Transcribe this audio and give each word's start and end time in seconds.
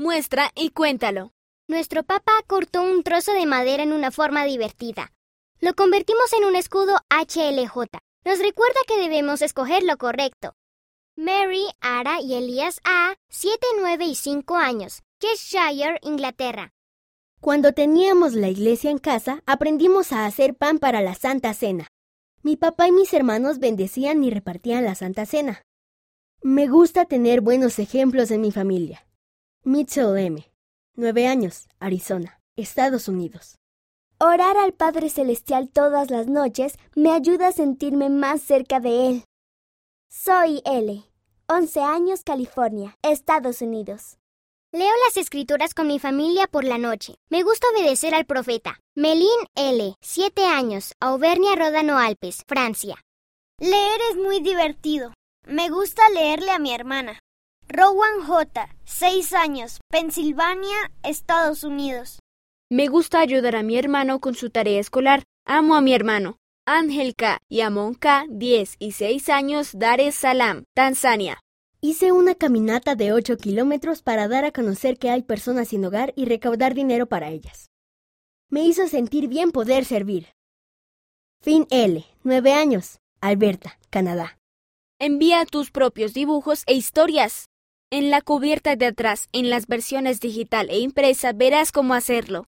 Muestra 0.00 0.50
y 0.54 0.70
cuéntalo. 0.70 1.30
Nuestro 1.68 2.02
papá 2.04 2.32
cortó 2.46 2.82
un 2.82 3.02
trozo 3.02 3.34
de 3.34 3.44
madera 3.44 3.82
en 3.82 3.92
una 3.92 4.10
forma 4.10 4.46
divertida. 4.46 5.12
Lo 5.60 5.74
convertimos 5.74 6.32
en 6.32 6.46
un 6.46 6.56
escudo 6.56 6.94
HLJ. 7.10 7.98
Nos 8.24 8.38
recuerda 8.38 8.80
que 8.88 8.98
debemos 8.98 9.42
escoger 9.42 9.82
lo 9.82 9.98
correcto. 9.98 10.54
Mary, 11.16 11.66
Ara 11.82 12.18
y 12.22 12.32
Elías 12.32 12.80
A, 12.82 13.16
7, 13.28 13.58
9 13.78 14.06
y 14.06 14.14
5 14.14 14.56
años, 14.56 15.02
Cheshire, 15.20 15.98
Inglaterra. 16.00 16.72
Cuando 17.42 17.74
teníamos 17.74 18.32
la 18.32 18.48
iglesia 18.48 18.90
en 18.90 18.96
casa, 18.96 19.42
aprendimos 19.44 20.12
a 20.12 20.24
hacer 20.24 20.54
pan 20.54 20.78
para 20.78 21.02
la 21.02 21.14
Santa 21.14 21.52
Cena. 21.52 21.88
Mi 22.42 22.56
papá 22.56 22.88
y 22.88 22.92
mis 22.92 23.12
hermanos 23.12 23.58
bendecían 23.58 24.24
y 24.24 24.30
repartían 24.30 24.86
la 24.86 24.94
Santa 24.94 25.26
Cena. 25.26 25.60
Me 26.40 26.68
gusta 26.68 27.04
tener 27.04 27.42
buenos 27.42 27.78
ejemplos 27.78 28.30
en 28.30 28.40
mi 28.40 28.50
familia. 28.50 29.04
Mitchell 29.62 30.16
M. 30.16 30.50
9 30.96 31.26
años, 31.26 31.68
Arizona, 31.80 32.40
Estados 32.56 33.08
Unidos. 33.08 33.58
Orar 34.18 34.56
al 34.56 34.72
Padre 34.72 35.10
Celestial 35.10 35.68
todas 35.68 36.10
las 36.10 36.28
noches 36.28 36.78
me 36.96 37.12
ayuda 37.12 37.48
a 37.48 37.52
sentirme 37.52 38.08
más 38.08 38.40
cerca 38.40 38.80
de 38.80 39.08
Él. 39.08 39.24
Soy 40.08 40.62
L. 40.64 41.04
11 41.46 41.80
años, 41.82 42.22
California, 42.24 42.96
Estados 43.02 43.60
Unidos. 43.60 44.16
Leo 44.72 44.92
las 45.06 45.18
escrituras 45.18 45.74
con 45.74 45.88
mi 45.88 45.98
familia 45.98 46.46
por 46.46 46.64
la 46.64 46.78
noche. 46.78 47.16
Me 47.28 47.42
gusta 47.42 47.66
obedecer 47.76 48.14
al 48.14 48.24
profeta. 48.24 48.78
Melín 48.94 49.28
L., 49.56 49.94
7 50.00 50.42
años, 50.46 50.94
Auvernia 51.00 51.54
Ródano 51.54 51.98
Alpes, 51.98 52.44
Francia. 52.48 52.96
Leer 53.58 54.00
es 54.10 54.16
muy 54.16 54.40
divertido. 54.40 55.12
Me 55.44 55.68
gusta 55.68 56.08
leerle 56.08 56.50
a 56.50 56.58
mi 56.58 56.72
hermana. 56.72 57.20
Rowan 57.72 58.26
J., 58.26 58.68
6 58.84 59.32
años, 59.32 59.78
Pensilvania, 59.88 60.90
Estados 61.04 61.62
Unidos. 61.62 62.18
Me 62.68 62.88
gusta 62.88 63.20
ayudar 63.20 63.54
a 63.54 63.62
mi 63.62 63.78
hermano 63.78 64.18
con 64.18 64.34
su 64.34 64.50
tarea 64.50 64.80
escolar. 64.80 65.22
Amo 65.46 65.76
a 65.76 65.80
mi 65.80 65.94
hermano. 65.94 66.38
Ángel 66.66 67.14
K. 67.14 67.38
y 67.48 67.60
Amon 67.60 67.94
K., 67.94 68.26
10 68.28 68.74
y 68.80 68.90
6 68.90 69.28
años, 69.28 69.70
Dar 69.78 70.00
es 70.00 70.16
Salaam, 70.16 70.64
Tanzania. 70.74 71.38
Hice 71.80 72.10
una 72.10 72.34
caminata 72.34 72.96
de 72.96 73.12
8 73.12 73.36
kilómetros 73.36 74.02
para 74.02 74.26
dar 74.26 74.44
a 74.44 74.50
conocer 74.50 74.98
que 74.98 75.10
hay 75.10 75.22
personas 75.22 75.68
sin 75.68 75.84
hogar 75.84 76.12
y 76.16 76.24
recaudar 76.24 76.74
dinero 76.74 77.06
para 77.06 77.28
ellas. 77.28 77.68
Me 78.48 78.62
hizo 78.64 78.88
sentir 78.88 79.28
bien 79.28 79.52
poder 79.52 79.84
servir. 79.84 80.32
Fin 81.40 81.68
L, 81.70 82.04
9 82.24 82.52
años, 82.52 82.98
Alberta, 83.20 83.78
Canadá. 83.90 84.38
Envía 84.98 85.46
tus 85.46 85.70
propios 85.70 86.14
dibujos 86.14 86.64
e 86.66 86.74
historias. 86.74 87.49
En 87.92 88.08
la 88.08 88.20
cubierta 88.20 88.76
de 88.76 88.86
atrás, 88.86 89.28
en 89.32 89.50
las 89.50 89.66
versiones 89.66 90.20
digital 90.20 90.70
e 90.70 90.78
impresa, 90.78 91.32
verás 91.32 91.72
cómo 91.72 91.94
hacerlo. 91.94 92.38